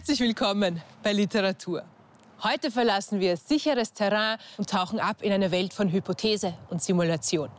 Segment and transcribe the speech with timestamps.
[0.00, 1.82] Herzlich willkommen bei Literatur.
[2.42, 7.50] Heute verlassen wir sicheres Terrain und tauchen ab in eine Welt von Hypothese und Simulation.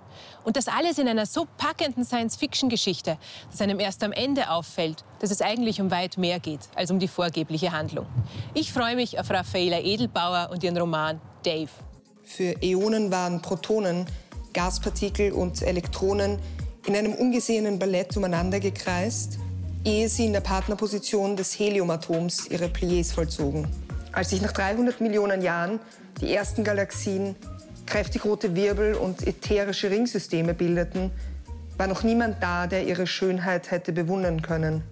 [0.44, 3.20] Und das alles in einer so packenden Science-Fiction-Geschichte,
[3.52, 6.98] dass einem erst am Ende auffällt, dass es eigentlich um weit mehr geht als um
[6.98, 8.08] die vorgebliche Handlung.
[8.56, 11.70] Ich freue mich auf Raffaela Edelbauer und ihren Roman Dave.
[12.24, 14.08] Für Äonen waren Protonen,
[14.52, 16.40] Gaspartikel und Elektronen
[16.88, 19.38] in einem ungesehenen Ballett umeinander gekreist,
[19.84, 23.68] ehe sie in der Partnerposition des Heliumatoms ihre Pliés vollzogen.
[24.12, 25.80] Als sich nach 300 Millionen Jahren
[26.20, 27.36] die ersten Galaxien
[27.86, 31.12] kräftig rote Wirbel und ätherische Ringsysteme bildeten,
[31.78, 34.84] war noch niemand da, der ihre Schönheit hätte bewundern können.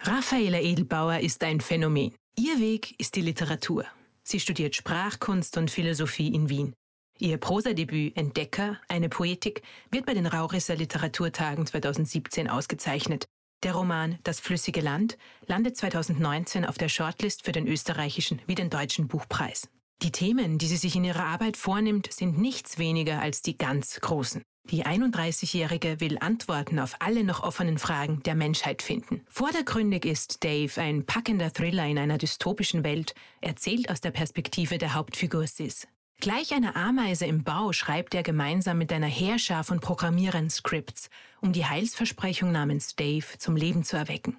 [0.00, 2.14] Raffaela Edelbauer ist ein Phänomen.
[2.38, 3.84] Ihr Weg ist die Literatur.
[4.22, 6.72] Sie studiert Sprachkunst und Philosophie in Wien.
[7.18, 13.26] Ihr Prosadebüt Entdecker, eine Poetik, wird bei den Raurisser Literaturtagen 2017 ausgezeichnet.
[13.64, 18.70] Der Roman Das flüssige Land landet 2019 auf der Shortlist für den österreichischen wie den
[18.70, 19.68] deutschen Buchpreis.
[20.00, 23.98] Die Themen, die sie sich in ihrer Arbeit vornimmt, sind nichts weniger als die ganz
[24.00, 24.42] großen.
[24.70, 29.24] Die 31-Jährige will Antworten auf alle noch offenen Fragen der Menschheit finden.
[29.28, 34.94] Vordergründig ist Dave ein packender Thriller in einer dystopischen Welt, erzählt aus der Perspektive der
[34.94, 35.88] Hauptfigur Sis.
[36.20, 41.52] Gleich einer Ameise im Bau schreibt er gemeinsam mit einer Heerschar von Programmierern Scripts, um
[41.52, 44.36] die Heilsversprechung namens Dave zum Leben zu erwecken.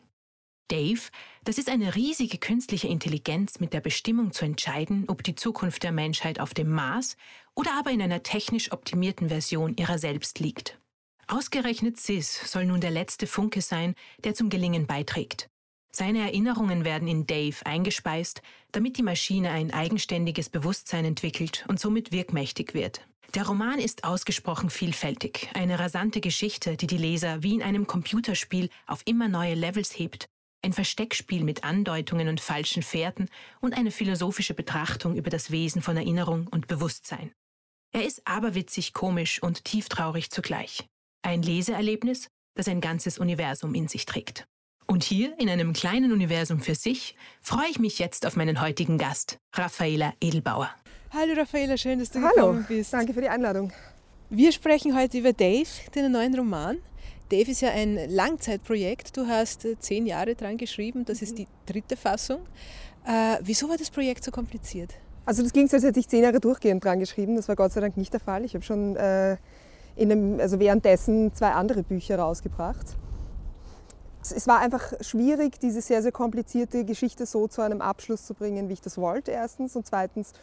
[0.69, 1.01] Dave,
[1.43, 5.91] das ist eine riesige künstliche Intelligenz mit der Bestimmung zu entscheiden, ob die Zukunft der
[5.91, 7.17] Menschheit auf dem Mars
[7.55, 10.79] oder aber in einer technisch optimierten Version ihrer selbst liegt.
[11.27, 15.49] Ausgerechnet Sis soll nun der letzte Funke sein, der zum Gelingen beiträgt.
[15.91, 22.11] Seine Erinnerungen werden in Dave eingespeist, damit die Maschine ein eigenständiges Bewusstsein entwickelt und somit
[22.11, 23.07] wirkmächtig wird.
[23.35, 28.69] Der Roman ist ausgesprochen vielfältig, eine rasante Geschichte, die die Leser wie in einem Computerspiel
[28.87, 30.27] auf immer neue Levels hebt,
[30.63, 33.29] ein Versteckspiel mit Andeutungen und falschen Fährten
[33.61, 37.31] und eine philosophische Betrachtung über das Wesen von Erinnerung und Bewusstsein.
[37.91, 40.87] Er ist aberwitzig, komisch und tieftraurig zugleich.
[41.21, 44.47] Ein Leseerlebnis, das ein ganzes Universum in sich trägt.
[44.87, 48.97] Und hier, in einem kleinen Universum für sich, freue ich mich jetzt auf meinen heutigen
[48.97, 50.73] Gast, Raffaela Edelbauer.
[51.11, 52.93] Hallo Raffaela, schön, dass du Hallo, gekommen bist.
[52.93, 53.71] danke für die Einladung.
[54.29, 56.77] Wir sprechen heute über Dave, deinen neuen Roman.
[57.31, 59.17] Dave ist ja ein Langzeitprojekt.
[59.17, 61.05] Du hast äh, zehn Jahre dran geschrieben.
[61.05, 62.41] Das ist die dritte Fassung.
[63.07, 64.93] Äh, wieso war das Projekt so kompliziert?
[65.25, 67.35] Also das klingt so, als hätte ich zehn Jahre durchgehend dran geschrieben.
[67.35, 68.45] Das war Gott sei Dank nicht der Fall.
[68.45, 69.37] Ich habe schon äh,
[69.95, 72.85] in einem, also währenddessen zwei andere Bücher rausgebracht.
[74.21, 78.69] Es war einfach schwierig, diese sehr, sehr komplizierte Geschichte so zu einem Abschluss zu bringen,
[78.69, 79.75] wie ich das wollte, erstens.
[79.75, 80.33] Und zweitens,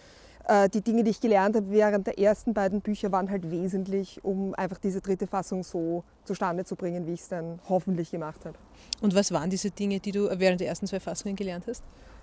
[0.72, 4.54] die Dinge, die ich gelernt habe während der ersten beiden Bücher, waren halt wesentlich, um
[4.54, 8.56] einfach diese dritte Fassung so zustande zu bringen, wie ich es dann hoffentlich gemacht habe.
[9.00, 11.82] Und was waren diese Dinge, die du während der ersten zwei Fassungen gelernt hast?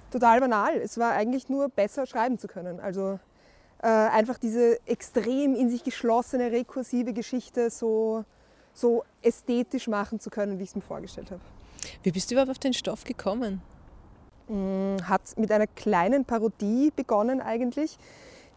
[0.09, 0.77] Total banal.
[0.77, 2.79] Es war eigentlich nur besser schreiben zu können.
[2.79, 3.19] Also
[3.81, 8.23] äh, einfach diese extrem in sich geschlossene, rekursive Geschichte so
[8.73, 11.41] so ästhetisch machen zu können, wie ich es mir vorgestellt habe.
[12.01, 13.61] Wie bist du überhaupt auf den Stoff gekommen?
[14.49, 17.97] Hat mit einer kleinen Parodie begonnen eigentlich,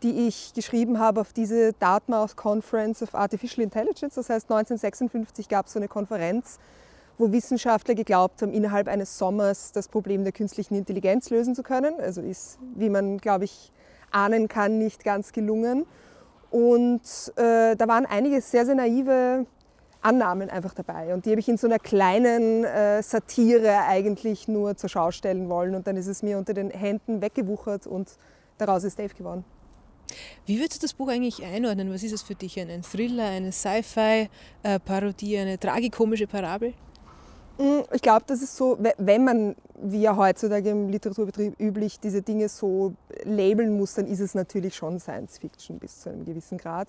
[0.03, 4.15] die ich geschrieben habe auf diese Dartmouth Conference of Artificial Intelligence.
[4.15, 6.59] Das heißt, 1956 gab es so eine Konferenz,
[7.19, 11.99] wo Wissenschaftler geglaubt haben, innerhalb eines Sommers das Problem der künstlichen Intelligenz lösen zu können.
[11.99, 13.73] Also ist, wie man, glaube ich,
[14.11, 15.87] ahnen kann, nicht ganz gelungen.
[16.51, 17.03] Und
[17.37, 19.47] äh, da waren einige sehr, sehr naive
[20.06, 21.12] Annahmen einfach dabei.
[21.12, 25.49] Und die habe ich in so einer kleinen äh, Satire eigentlich nur zur Schau stellen
[25.49, 25.75] wollen.
[25.75, 28.17] Und dann ist es mir unter den Händen weggewuchert und
[28.56, 29.44] daraus ist Dave geworden.
[30.47, 31.93] Wie würdest du das Buch eigentlich einordnen?
[31.93, 32.61] Was ist es für dich?
[32.61, 36.73] Ein Thriller, eine Sci-Fi-Parodie, äh, eine tragikomische Parabel?
[37.59, 42.22] Mm, ich glaube, das ist so, wenn man, wie ja heutzutage im Literaturbetrieb üblich, diese
[42.22, 42.94] Dinge so
[43.25, 46.88] labeln muss, dann ist es natürlich schon Science Fiction bis zu einem gewissen Grad.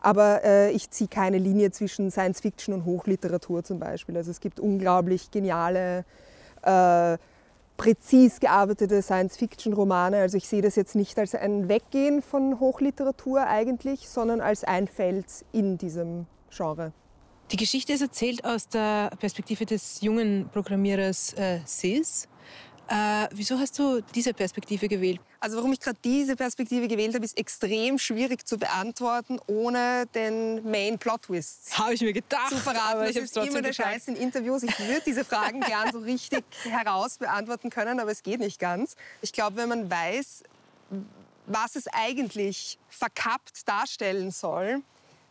[0.00, 4.16] Aber äh, ich ziehe keine Linie zwischen Science Fiction und Hochliteratur zum Beispiel.
[4.16, 6.04] Also es gibt unglaublich geniale,
[6.62, 7.18] äh,
[7.76, 10.18] präzis gearbeitete Science-Fiction-Romane.
[10.18, 14.88] Also ich sehe das jetzt nicht als ein Weggehen von Hochliteratur eigentlich, sondern als ein
[14.88, 16.92] Feld in diesem Genre.
[17.52, 22.26] Die Geschichte ist erzählt aus der Perspektive des jungen Programmierers äh, Sis.
[22.88, 25.20] Äh, wieso hast du diese Perspektive gewählt?
[25.38, 30.68] Also warum ich gerade diese Perspektive gewählt habe, ist extrem schwierig zu beantworten, ohne den
[30.68, 32.98] Main Plot Twist habe ich mir gedacht, zu verraten.
[32.98, 34.64] Aber ich das ist immer der Scheiß in Interviews.
[34.64, 38.96] Ich würde diese Fragen gern so richtig heraus beantworten können, aber es geht nicht ganz.
[39.20, 40.42] Ich glaube, wenn man weiß,
[41.46, 44.82] was es eigentlich verkappt darstellen soll,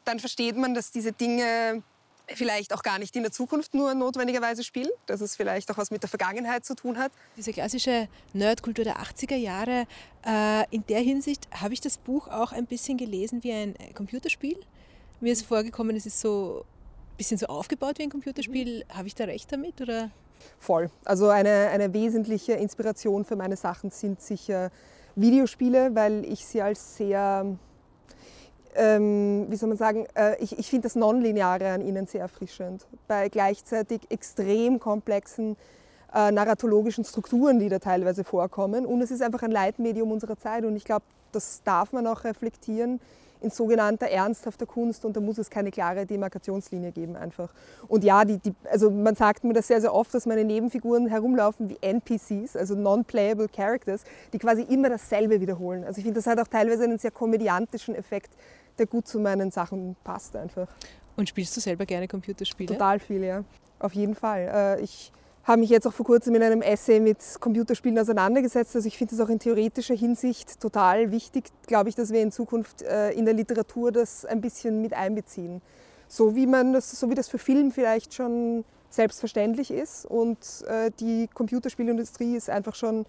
[0.06, 1.84] dann versteht man, dass diese Dinge
[2.34, 5.92] vielleicht auch gar nicht in der Zukunft nur notwendigerweise spielen, dass es vielleicht auch was
[5.92, 7.12] mit der Vergangenheit zu tun hat.
[7.38, 9.86] Diese klassische Nerdkultur der 80er Jahre,
[10.26, 14.58] äh, in der Hinsicht habe ich das Buch auch ein bisschen gelesen wie ein Computerspiel.
[15.20, 16.66] Mir ist vorgekommen, es ist so
[17.14, 18.84] ein bisschen so aufgebaut wie ein Computerspiel.
[18.84, 18.98] Mhm.
[18.98, 19.80] Habe ich da recht damit?
[19.82, 20.12] Oder?
[20.60, 20.90] Voll.
[21.04, 24.72] Also eine, eine wesentliche Inspiration für meine Sachen sind sicher
[25.16, 27.58] Videospiele, weil ich sie als sehr
[28.76, 32.86] ähm, wie soll man sagen, äh, ich, ich finde das Nonlineare an ihnen sehr erfrischend.
[33.08, 35.56] Bei gleichzeitig extrem komplexen
[36.14, 38.86] äh, narratologischen Strukturen, die da teilweise vorkommen.
[38.86, 40.66] Und es ist einfach ein Leitmedium unserer Zeit.
[40.66, 43.00] Und ich glaube, das darf man auch reflektieren
[43.42, 47.50] in sogenannter ernsthafter Kunst und da muss es keine klare Demarkationslinie geben einfach.
[47.88, 51.08] Und ja, die, die, also man sagt mir das sehr, sehr oft, dass meine Nebenfiguren
[51.08, 55.84] herumlaufen wie NPCs, also Non-Playable Characters, die quasi immer dasselbe wiederholen.
[55.84, 58.32] Also ich finde, das hat auch teilweise einen sehr komödiantischen Effekt,
[58.78, 60.68] der gut zu meinen Sachen passt einfach.
[61.16, 62.74] Und spielst du selber gerne Computerspiele?
[62.74, 63.44] Total viel, ja.
[63.80, 64.78] Auf jeden Fall.
[64.80, 65.12] Äh, ich
[65.46, 68.76] habe mich jetzt auch vor kurzem in einem Essay mit Computerspielen auseinandergesetzt.
[68.76, 72.32] Also ich finde es auch in theoretischer Hinsicht total wichtig, glaube ich, dass wir in
[72.32, 75.62] Zukunft äh, in der Literatur das ein bisschen mit einbeziehen.
[76.08, 80.06] So wie, man das, so wie das für Film vielleicht schon selbstverständlich ist.
[80.06, 80.38] Und
[80.68, 83.06] äh, die Computerspielindustrie ist einfach schon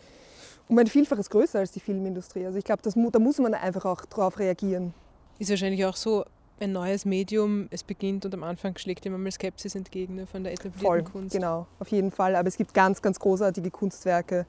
[0.68, 2.44] um ein Vielfaches größer als die Filmindustrie.
[2.44, 4.92] Also ich glaube, da muss man einfach auch darauf reagieren.
[5.38, 6.24] Ist wahrscheinlich auch so,
[6.60, 10.42] ein neues Medium, es beginnt und am Anfang schlägt immer mal Skepsis entgegen ne, von
[10.42, 11.34] der etablierten Voll, Kunst.
[11.34, 12.34] Genau, auf jeden Fall.
[12.34, 14.46] Aber es gibt ganz, ganz großartige Kunstwerke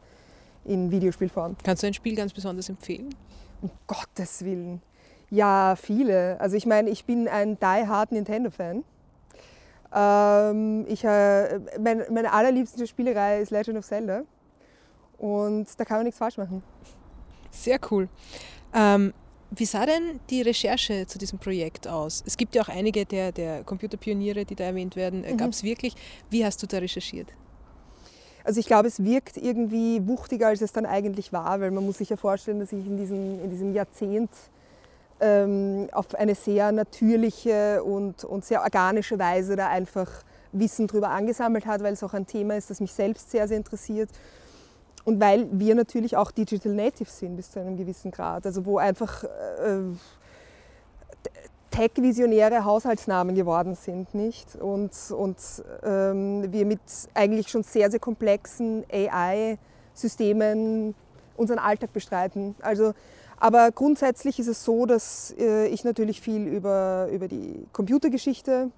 [0.63, 1.55] in Videospielform.
[1.63, 3.13] Kannst du ein Spiel ganz besonders empfehlen?
[3.61, 4.81] Um Gottes Willen.
[5.29, 6.39] Ja, viele.
[6.39, 8.83] Also ich meine, ich bin ein die-hard Nintendo-Fan.
[9.93, 14.21] Ähm, ich, äh, mein, meine allerliebste Spielerei ist Legend of Zelda.
[15.17, 16.63] Und da kann man nichts falsch machen.
[17.51, 18.07] Sehr cool.
[18.73, 19.13] Ähm,
[19.51, 22.23] wie sah denn die Recherche zu diesem Projekt aus?
[22.25, 25.21] Es gibt ja auch einige der, der Computerpioniere, die da erwähnt werden.
[25.21, 25.37] Mhm.
[25.37, 25.95] Gab es wirklich?
[26.29, 27.27] Wie hast du da recherchiert?
[28.43, 31.97] Also ich glaube, es wirkt irgendwie wuchtiger, als es dann eigentlich war, weil man muss
[31.97, 34.29] sich ja vorstellen, dass ich in diesem, in diesem Jahrzehnt
[35.19, 40.09] ähm, auf eine sehr natürliche und, und sehr organische Weise da einfach
[40.53, 43.57] Wissen darüber angesammelt hat, weil es auch ein Thema ist, das mich selbst sehr, sehr
[43.57, 44.09] interessiert.
[45.07, 48.77] Und weil wir natürlich auch Digital Natives sind bis zu einem gewissen Grad, also wo
[48.77, 49.83] einfach äh,
[51.71, 54.57] Tech-Visionäre Haushaltsnamen geworden sind, nicht?
[54.57, 55.37] Und, und
[55.83, 56.81] ähm, wir mit
[57.13, 60.93] eigentlich schon sehr, sehr komplexen AI-Systemen
[61.37, 62.55] unseren Alltag bestreiten.
[62.59, 62.93] Also,
[63.39, 68.71] aber grundsätzlich ist es so, dass äh, ich natürlich viel über, über die Computergeschichte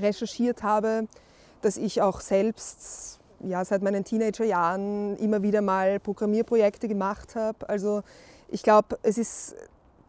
[0.00, 1.08] recherchiert habe,
[1.60, 7.68] dass ich auch selbst ja, seit meinen Teenagerjahren immer wieder mal Programmierprojekte gemacht habe.
[7.68, 8.02] Also
[8.48, 9.54] ich glaube, es ist,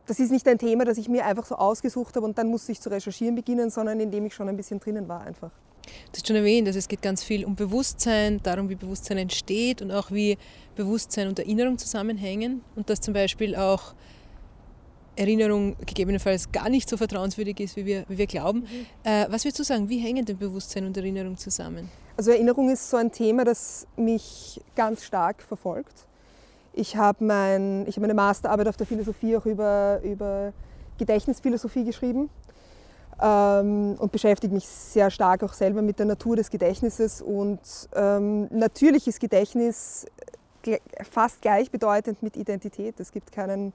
[0.06, 2.71] das ist nicht ein Thema, das ich mir einfach so ausgesucht habe und dann musste
[2.71, 5.51] ich zu recherchieren beginnen, sondern indem ich schon ein bisschen drinnen war einfach.
[5.88, 9.81] Du hast schon erwähnt, dass es geht ganz viel um Bewusstsein, darum, wie Bewusstsein entsteht
[9.81, 10.38] und auch wie
[10.75, 13.94] Bewusstsein und Erinnerung zusammenhängen und dass zum Beispiel auch
[15.15, 18.59] Erinnerung gegebenenfalls gar nicht so vertrauenswürdig ist, wie wir, wie wir glauben.
[18.59, 18.85] Mhm.
[19.03, 21.89] Äh, was würdest du sagen, wie hängen denn Bewusstsein und Erinnerung zusammen?
[22.17, 26.07] Also Erinnerung ist so ein Thema, das mich ganz stark verfolgt.
[26.73, 30.51] Ich habe mein, hab meine Masterarbeit auf der Philosophie auch über, über
[30.97, 32.31] Gedächtnisphilosophie geschrieben
[33.21, 37.21] ähm, und beschäftige mich sehr stark auch selber mit der Natur des Gedächtnisses.
[37.21, 37.59] Und
[37.94, 40.07] ähm, natürlich ist Gedächtnis
[41.11, 42.99] fast gleichbedeutend mit Identität.
[42.99, 43.73] Es gibt keinen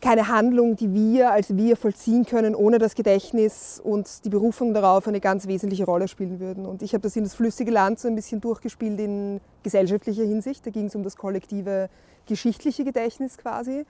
[0.00, 5.06] keine Handlung, die wir als wir vollziehen können, ohne das Gedächtnis und die Berufung darauf
[5.06, 6.64] eine ganz wesentliche Rolle spielen würden.
[6.64, 10.66] Und ich habe das in das flüssige Land so ein bisschen durchgespielt in gesellschaftlicher Hinsicht.
[10.66, 11.90] Da ging es um das kollektive
[12.26, 13.84] geschichtliche Gedächtnis quasi.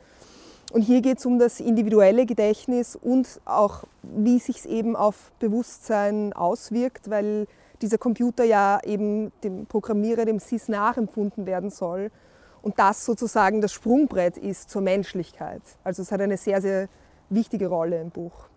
[0.72, 5.32] Und hier geht es um das individuelle Gedächtnis und auch, wie sich es eben auf
[5.40, 7.46] Bewusstsein auswirkt, weil
[7.82, 12.10] dieser Computer ja eben dem Programmierer, dem SIS nachempfunden werden soll
[12.62, 15.62] und das sozusagen das Sprungbrett ist zur Menschlichkeit.
[15.84, 16.88] Also es hat eine sehr, sehr
[17.28, 18.48] wichtige Rolle im Buch.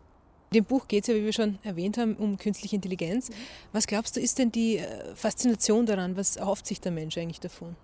[0.52, 3.32] In dem Buch geht es ja, wie wir schon erwähnt haben, um künstliche Intelligenz.
[3.72, 6.16] Was glaubst du, ist denn die äh, Faszination daran?
[6.16, 7.76] Was erhofft sich der Mensch eigentlich davon?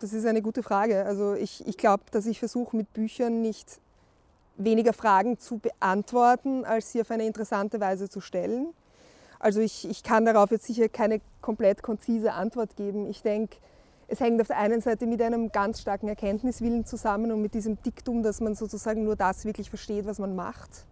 [0.00, 1.04] Das ist eine gute Frage.
[1.04, 3.78] Also ich, ich glaube, dass ich versuche mit Büchern nicht
[4.56, 8.74] weniger Fragen zu beantworten, als sie auf eine interessante Weise zu stellen.
[9.38, 13.08] Also ich, ich kann darauf jetzt sicher keine komplett konzise Antwort geben.
[13.08, 13.56] Ich denke,
[14.08, 17.82] es hängt auf der einen Seite mit einem ganz starken Erkenntniswillen zusammen und mit diesem
[17.82, 20.86] Diktum, dass man sozusagen nur das wirklich versteht, was man macht.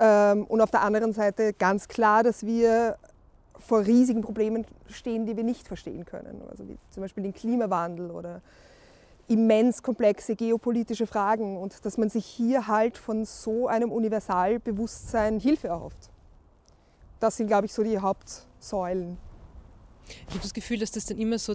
[0.00, 2.96] Ähm, und auf der anderen Seite ganz klar, dass wir
[3.58, 6.42] vor riesigen Problemen stehen, die wir nicht verstehen können.
[6.50, 8.42] Also wie zum Beispiel den Klimawandel oder
[9.28, 15.68] immens komplexe geopolitische Fragen und dass man sich hier halt von so einem Universalbewusstsein Hilfe
[15.68, 16.10] erhofft.
[17.18, 19.16] Das sind, glaube ich, so die Hauptsäulen.
[20.06, 21.54] Ich habe das Gefühl, dass das dann immer so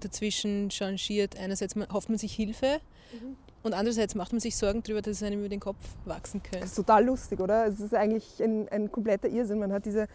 [0.00, 1.38] dazwischen changiert.
[1.38, 2.80] Einerseits hofft man sich Hilfe
[3.12, 3.36] mhm.
[3.62, 6.60] und andererseits macht man sich Sorgen darüber, dass es einem über den Kopf wachsen könnte.
[6.60, 7.66] Das ist total lustig, oder?
[7.66, 9.58] Es ist eigentlich ein, ein kompletter Irrsinn.
[9.58, 10.08] Man hat diese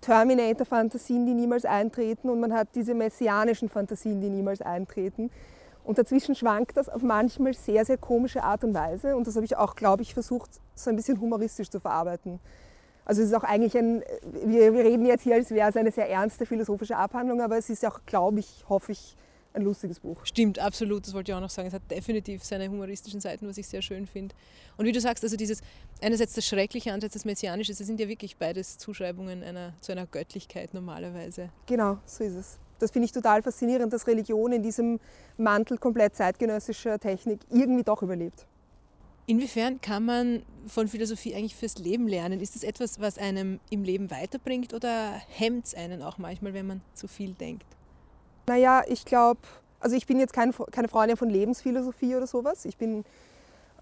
[0.00, 5.30] Terminator-Fantasien, die niemals eintreten und man hat diese messianischen Fantasien, die niemals eintreten.
[5.84, 9.16] Und dazwischen schwankt das auf manchmal sehr, sehr komische Art und Weise.
[9.16, 12.38] Und das habe ich auch, glaube ich, versucht, so ein bisschen humoristisch zu verarbeiten.
[13.04, 14.02] Also es ist auch eigentlich ein,
[14.32, 17.70] wir, wir reden jetzt hier, als wäre es eine sehr ernste philosophische Abhandlung, aber es
[17.70, 19.16] ist auch, glaube ich, hoffe ich,
[19.52, 20.24] ein lustiges Buch.
[20.24, 21.68] Stimmt, absolut, das wollte ich auch noch sagen.
[21.68, 24.34] Es hat definitiv seine humoristischen Seiten, was ich sehr schön finde.
[24.76, 25.60] Und wie du sagst, also dieses
[26.00, 30.06] einerseits das Schreckliche, andererseits das Messianische, das sind ja wirklich beides Zuschreibungen einer, zu einer
[30.06, 31.50] Göttlichkeit normalerweise.
[31.66, 32.58] Genau, so ist es.
[32.78, 35.00] Das finde ich total faszinierend, dass Religion in diesem
[35.36, 38.46] Mantel komplett zeitgenössischer Technik irgendwie doch überlebt.
[39.30, 42.40] Inwiefern kann man von Philosophie eigentlich fürs Leben lernen?
[42.40, 46.66] Ist das etwas, was einem im Leben weiterbringt oder hemmt es einen auch manchmal, wenn
[46.66, 47.64] man zu viel denkt?
[48.48, 49.38] Naja, ich glaube,
[49.78, 52.64] also ich bin jetzt kein, keine Freundin von Lebensphilosophie oder sowas.
[52.64, 53.04] Ich bin,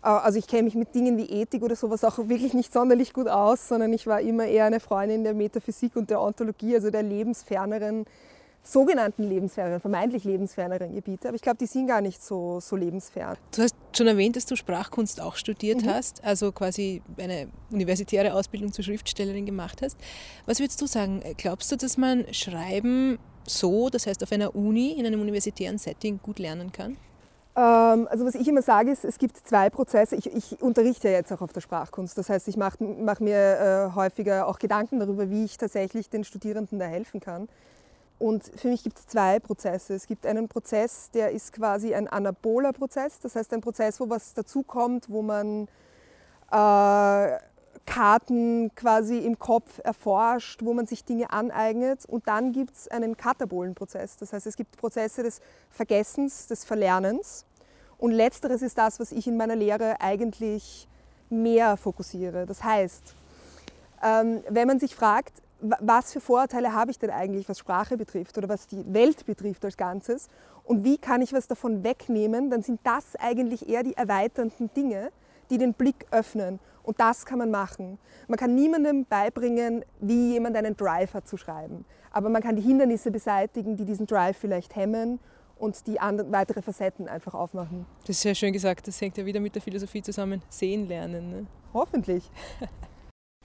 [0.03, 3.15] äh, also ich kenne mich mit Dingen wie Ethik oder sowas auch wirklich nicht sonderlich
[3.15, 6.91] gut aus, sondern ich war immer eher eine Freundin der Metaphysik und der Ontologie, also
[6.91, 8.05] der lebensferneren
[8.63, 11.29] sogenannten lebensferneren, vermeintlich lebensferneren Gebiete.
[11.29, 13.37] Aber ich glaube, die sind gar nicht so, so lebensfern.
[13.55, 15.91] Du hast schon erwähnt, dass du Sprachkunst auch studiert mhm.
[15.91, 19.97] hast, also quasi eine universitäre Ausbildung zur Schriftstellerin gemacht hast.
[20.47, 21.23] Was würdest du sagen?
[21.37, 26.21] Glaubst du, dass man Schreiben so, das heißt auf einer Uni, in einem universitären Setting
[26.23, 26.97] gut lernen kann?
[27.59, 30.15] Ähm, also was ich immer sage ist, es gibt zwei Prozesse.
[30.15, 32.17] Ich, ich unterrichte ja jetzt auch auf der Sprachkunst.
[32.17, 36.23] Das heißt, ich mache mach mir äh, häufiger auch Gedanken darüber, wie ich tatsächlich den
[36.23, 37.49] Studierenden da helfen kann.
[38.19, 39.95] Und für mich gibt es zwei Prozesse.
[39.95, 44.11] Es gibt einen Prozess, der ist quasi ein anaboler Prozess, das heißt ein Prozess, wo
[44.11, 45.69] was dazukommt, wo man
[46.51, 47.39] äh,
[47.87, 52.05] Karten quasi im Kopf erforscht, wo man sich Dinge aneignet.
[52.07, 56.65] Und dann gibt es einen katabolen Prozess, das heißt es gibt Prozesse des Vergessens, des
[56.65, 57.45] Verlernens.
[57.99, 60.89] Und letzteres ist das, was ich in meiner Lehre eigentlich
[61.31, 62.47] mehr fokussiere.
[62.47, 63.15] Das heißt,
[64.03, 68.39] ähm, wenn man sich fragt, was für Vorurteile habe ich denn eigentlich, was Sprache betrifft
[68.39, 70.29] oder was die Welt betrifft als Ganzes
[70.65, 75.11] und wie kann ich was davon wegnehmen, dann sind das eigentlich eher die erweiternden Dinge,
[75.51, 76.61] die den Blick öffnen.
[76.83, 77.99] Und das kann man machen.
[78.29, 81.85] Man kann niemandem beibringen, wie jemand einen Drive hat zu schreiben.
[82.11, 85.21] Aber man kann die Hindernisse beseitigen, die diesen Drive vielleicht hemmen
[85.59, 87.85] und die andere, weitere Facetten einfach aufmachen.
[88.03, 88.87] Das ist sehr schön gesagt.
[88.87, 90.43] Das hängt ja wieder mit der Philosophie zusammen.
[90.49, 91.31] Sehen lernen.
[91.31, 91.47] Ne?
[91.75, 92.31] Hoffentlich.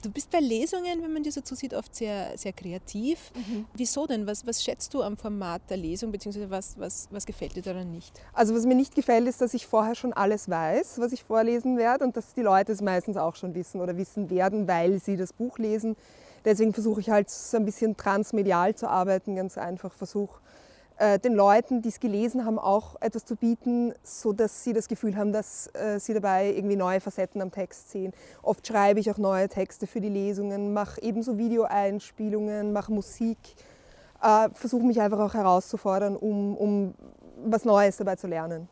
[0.04, 3.32] Du bist bei Lesungen, wenn man dir so zusieht, oft sehr, sehr kreativ.
[3.34, 3.64] Mhm.
[3.72, 4.26] Wieso denn?
[4.26, 7.90] Was, was schätzt du am Format der Lesung, beziehungsweise was, was, was gefällt dir daran
[7.90, 8.20] nicht?
[8.34, 11.78] Also was mir nicht gefällt, ist, dass ich vorher schon alles weiß, was ich vorlesen
[11.78, 15.16] werde und dass die Leute es meistens auch schon wissen oder wissen werden, weil sie
[15.16, 15.96] das Buch lesen.
[16.44, 20.38] Deswegen versuche ich halt so ein bisschen transmedial zu arbeiten, ganz einfach versuche
[21.22, 25.32] den Leuten, die es gelesen haben, auch etwas zu bieten, sodass sie das Gefühl haben,
[25.32, 28.12] dass äh, sie dabei irgendwie neue Facetten am Text sehen.
[28.42, 33.38] Oft schreibe ich auch neue Texte für die Lesungen, mache ebenso Videoeinspielungen, mache Musik,
[34.22, 36.94] äh, versuche mich einfach auch herauszufordern, um, um
[37.44, 38.68] was Neues dabei zu lernen.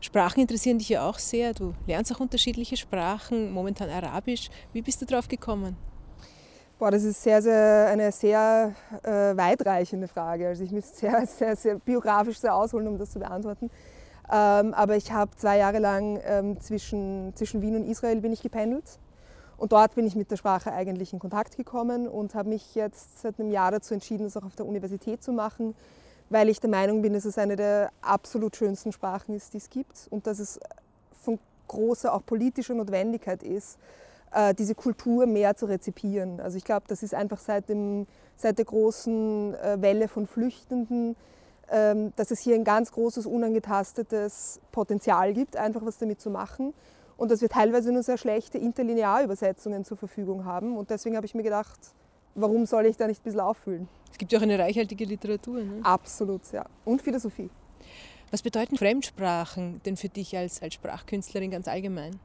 [0.00, 1.54] Sprachen interessieren dich ja auch sehr.
[1.54, 4.50] Du lernst auch unterschiedliche Sprachen, momentan Arabisch.
[4.72, 5.76] Wie bist du darauf gekommen?
[6.82, 8.74] Boah, das ist sehr, sehr, eine sehr
[9.04, 10.48] äh, weitreichende Frage.
[10.48, 13.70] Also ich müsste sehr, sehr, sehr biografisch sehr ausholen, um das zu beantworten.
[14.28, 18.42] Ähm, aber ich habe zwei Jahre lang ähm, zwischen, zwischen Wien und Israel bin ich
[18.42, 18.98] gependelt.
[19.58, 23.22] Und dort bin ich mit der Sprache eigentlich in Kontakt gekommen und habe mich jetzt
[23.22, 25.76] seit einem Jahr dazu entschieden, das auch auf der Universität zu machen,
[26.30, 29.70] weil ich der Meinung bin, dass es eine der absolut schönsten Sprachen ist, die es
[29.70, 30.58] gibt und dass es
[31.22, 33.78] von großer auch politischer Notwendigkeit ist,
[34.32, 36.40] äh, diese Kultur mehr zu rezipieren.
[36.40, 41.16] Also ich glaube, das ist einfach seit, dem, seit der großen äh, Welle von Flüchtenden,
[41.70, 46.74] ähm, dass es hier ein ganz großes, unangetastetes Potenzial gibt, einfach was damit zu machen.
[47.16, 50.76] Und dass wir teilweise nur sehr schlechte Interlinearübersetzungen zur Verfügung haben.
[50.76, 51.78] Und deswegen habe ich mir gedacht,
[52.34, 53.88] warum soll ich da nicht ein bisschen auffüllen?
[54.10, 55.60] Es gibt ja auch eine reichhaltige Literatur.
[55.60, 55.80] Ne?
[55.82, 56.66] Absolut, ja.
[56.84, 57.48] Und Philosophie.
[58.30, 62.18] Was bedeuten Fremdsprachen denn für dich als, als Sprachkünstlerin ganz allgemein?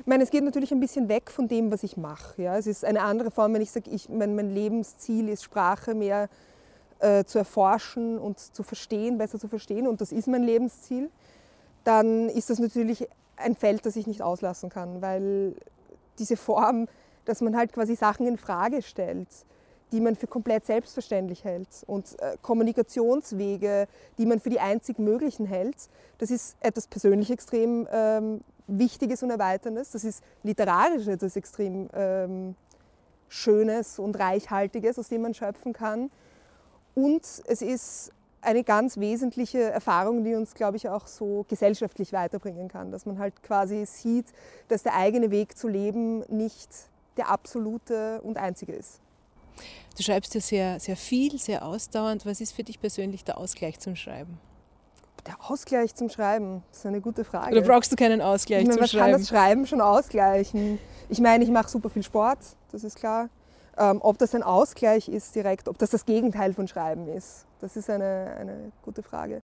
[0.00, 2.42] Ich meine, es geht natürlich ein bisschen weg von dem, was ich mache.
[2.42, 2.56] Ja?
[2.56, 6.28] Es ist eine andere Form, wenn ich sage, ich, mein, mein Lebensziel ist, Sprache mehr
[7.00, 11.10] äh, zu erforschen und zu verstehen, besser zu verstehen, und das ist mein Lebensziel,
[11.84, 15.54] dann ist das natürlich ein Feld, das ich nicht auslassen kann, weil
[16.18, 16.88] diese Form,
[17.24, 19.28] dass man halt quasi Sachen in Frage stellt,
[19.92, 23.86] die man für komplett selbstverständlich hält und äh, Kommunikationswege,
[24.18, 25.88] die man für die einzig möglichen hält.
[26.18, 29.90] Das ist etwas persönlich extrem ähm, Wichtiges und Erweiterndes.
[29.90, 32.54] Das ist literarisch etwas extrem ähm,
[33.28, 36.10] Schönes und Reichhaltiges, aus dem man schöpfen kann.
[36.94, 42.68] Und es ist eine ganz wesentliche Erfahrung, die uns, glaube ich, auch so gesellschaftlich weiterbringen
[42.68, 42.92] kann.
[42.92, 44.26] Dass man halt quasi sieht,
[44.68, 46.70] dass der eigene Weg zu leben nicht
[47.16, 49.00] der absolute und einzige ist.
[49.96, 52.24] Du schreibst ja sehr, sehr viel, sehr ausdauernd.
[52.24, 54.38] Was ist für dich persönlich der Ausgleich zum Schreiben?
[55.28, 57.52] Der Ausgleich zum Schreiben, das ist eine gute Frage.
[57.54, 59.12] Oder brauchst du keinen Ausgleich ich meine, zum man Schreiben?
[59.12, 60.78] kann das Schreiben schon ausgleichen.
[61.10, 62.38] Ich meine, ich mache super viel Sport,
[62.72, 63.28] das ist klar.
[63.76, 67.76] Ähm, ob das ein Ausgleich ist direkt, ob das das Gegenteil von Schreiben ist, das
[67.76, 69.40] ist eine, eine gute Frage.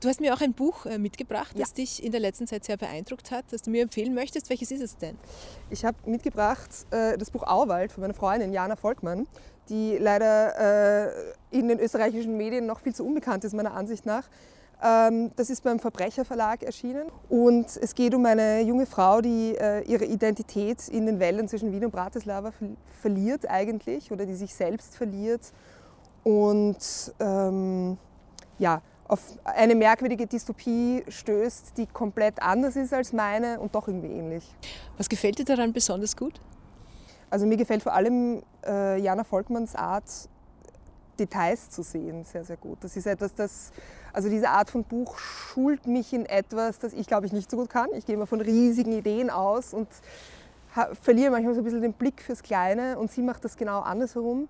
[0.00, 1.74] Du hast mir auch ein Buch äh, mitgebracht, das Ja.
[1.76, 4.50] dich in der letzten Zeit sehr beeindruckt hat, das du mir empfehlen möchtest.
[4.50, 5.16] Welches ist es denn?
[5.70, 9.26] Ich habe mitgebracht äh, das Buch Auwald von meiner Freundin Jana Volkmann,
[9.70, 11.12] die leider äh,
[11.50, 14.24] in den österreichischen Medien noch viel zu unbekannt ist, meiner Ansicht nach.
[14.84, 19.80] Ähm, das ist beim Verbrecherverlag erschienen und es geht um eine junge Frau, die äh,
[19.84, 22.68] ihre Identität in den Wäldern zwischen Wien und Bratislava ver
[23.00, 25.52] verliert eigentlich oder die sich selbst verliert
[26.22, 27.98] und ähm,
[28.58, 34.08] ja, auf eine merkwürdige Dystopie stößt, die komplett anders ist als meine und doch irgendwie
[34.08, 34.54] ähnlich.
[34.96, 36.40] Was gefällt dir daran besonders gut?
[37.30, 40.28] Also mir gefällt vor allem äh, Jana Volkmanns Art,
[41.18, 42.78] Details zu sehen, sehr, sehr gut.
[42.82, 43.72] Das ist etwas, das,
[44.12, 47.56] also diese Art von Buch schult mich in etwas, das ich glaube ich nicht so
[47.56, 47.88] gut kann.
[47.94, 49.88] Ich gehe immer von riesigen Ideen aus und
[51.00, 54.48] verliere manchmal so ein bisschen den Blick fürs Kleine und sie macht das genau andersherum.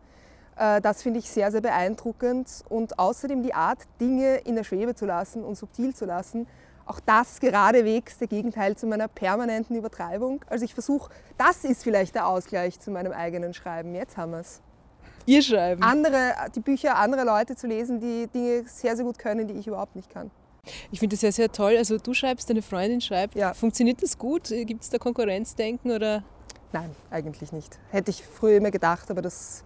[0.56, 4.94] Äh, Das finde ich sehr, sehr beeindruckend und außerdem die Art, Dinge in der Schwebe
[4.94, 6.46] zu lassen und subtil zu lassen.
[6.86, 10.44] Auch das geradewegs der Gegenteil zu meiner permanenten Übertreibung.
[10.48, 13.94] Also ich versuche, das ist vielleicht der Ausgleich zu meinem eigenen Schreiben.
[13.94, 14.60] Jetzt haben wir es.
[15.26, 15.82] Ihr Schreiben.
[15.82, 19.66] Andere, die Bücher anderer Leute zu lesen, die Dinge sehr, sehr gut können, die ich
[19.66, 20.30] überhaupt nicht kann.
[20.90, 21.76] Ich finde das sehr, sehr toll.
[21.76, 23.34] Also du schreibst, deine Freundin schreibt.
[23.34, 23.54] Ja.
[23.54, 24.48] Funktioniert das gut?
[24.48, 26.22] Gibt es da Konkurrenzdenken oder?
[26.72, 27.78] Nein, eigentlich nicht.
[27.90, 29.62] Hätte ich früher immer gedacht, aber das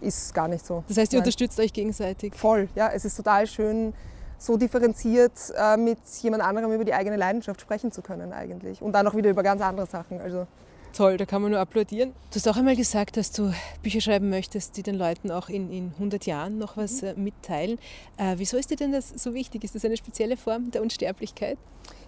[0.00, 0.84] ist gar nicht so.
[0.88, 1.24] Das heißt, ihr Nein.
[1.24, 2.34] unterstützt euch gegenseitig.
[2.34, 2.90] Voll, ja.
[2.92, 3.94] Es ist total schön,
[4.38, 8.82] so differenziert äh, mit jemand anderem über die eigene Leidenschaft sprechen zu können eigentlich.
[8.82, 10.20] Und dann auch wieder über ganz andere Sachen.
[10.20, 10.46] Also
[10.92, 12.12] Toll, da kann man nur applaudieren.
[12.30, 13.52] Du hast auch einmal gesagt, dass du
[13.82, 17.78] Bücher schreiben möchtest, die den Leuten auch in, in 100 Jahren noch was äh, mitteilen.
[18.18, 19.64] Äh, wieso ist dir denn das so wichtig?
[19.64, 21.58] Ist das eine spezielle Form der Unsterblichkeit?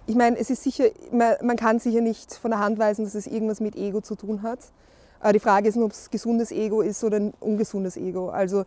[0.07, 3.15] ich meine, es ist sicher, man, man kann sicher nicht von der Hand weisen, dass
[3.15, 4.59] es irgendwas mit Ego zu tun hat.
[5.21, 8.29] Äh, die Frage ist nur, ob es gesundes Ego ist oder ein ungesundes Ego.
[8.29, 8.65] Also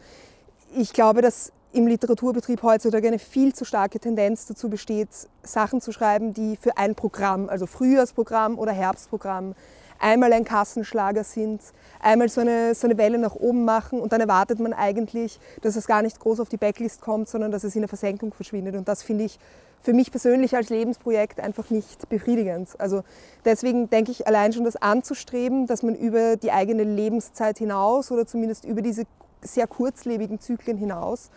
[0.77, 5.09] ich glaube, dass im Literaturbetrieb heutzutage eine viel zu starke Tendenz dazu besteht,
[5.43, 9.55] Sachen zu schreiben, die für ein Programm, also Frühjahrsprogramm oder Herbstprogramm,
[9.99, 11.61] einmal ein Kassenschlager sind,
[12.01, 15.77] einmal so eine, so eine Welle nach oben machen und dann erwartet man eigentlich, dass
[15.77, 18.77] es gar nicht groß auf die Backlist kommt, sondern dass es in der Versenkung verschwindet.
[18.77, 19.39] Und das finde ich
[19.81, 22.69] für mich persönlich als Lebensprojekt einfach nicht befriedigend.
[22.79, 23.03] Also
[23.45, 28.27] deswegen denke ich allein schon das anzustreben, dass man über die eigene Lebenszeit hinaus oder
[28.27, 29.05] zumindest über diese
[29.43, 31.31] sehr kurzlebigen Zyklen hinaus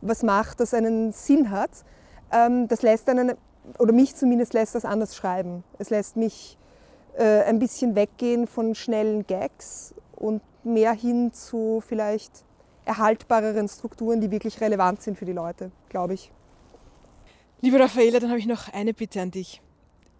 [0.00, 1.70] was macht, das einen Sinn hat,
[2.32, 3.32] ähm, das lässt einen,
[3.78, 5.64] oder mich zumindest lässt das anders schreiben.
[5.78, 6.56] Es lässt mich
[7.18, 12.44] äh, ein bisschen weggehen von schnellen Gags und mehr hin zu vielleicht
[12.84, 16.32] erhaltbareren Strukturen, die wirklich relevant sind für die Leute, glaube ich.
[17.60, 19.60] Liebe Raffaela, dann habe ich noch eine Bitte an dich.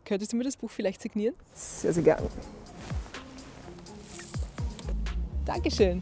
[0.04, 1.34] Könntest du mir das Buch vielleicht signieren?
[1.54, 2.22] Sehr, sehr gern.
[5.44, 6.00] Dankeschön.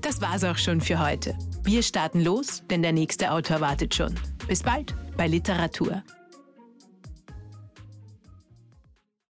[0.00, 1.36] Das war's auch schon für heute.
[1.64, 4.14] Wir starten los, denn der nächste Autor wartet schon.
[4.48, 6.02] Bis bald bei Literatur.